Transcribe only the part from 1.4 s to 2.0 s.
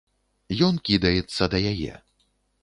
да яе.